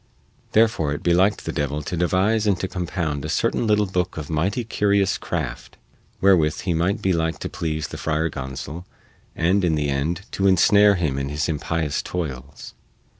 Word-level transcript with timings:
Therefore 0.53 0.93
it 0.93 1.03
beliked 1.03 1.43
the 1.45 1.51
devil 1.51 1.83
to 1.83 1.95
devise 1.95 2.47
and 2.47 2.59
to 2.59 2.67
compound 2.67 3.23
a 3.23 3.29
certain 3.29 3.67
little 3.67 3.85
booke 3.85 4.17
of 4.17 4.31
mighty 4.31 4.63
curious 4.63 5.15
craft, 5.19 5.77
wherewith 6.19 6.61
he 6.61 6.73
might 6.73 7.03
be 7.03 7.13
like 7.13 7.37
to 7.37 7.49
please 7.49 7.89
the 7.89 7.97
Friar 7.99 8.27
Gonsol 8.27 8.85
and, 9.35 9.63
in 9.63 9.75
the 9.75 9.89
end, 9.89 10.23
to 10.31 10.47
ensnare 10.47 10.95
him 10.95 11.19
in 11.19 11.29
his 11.29 11.47
impious 11.47 12.01
toils. 12.01 12.73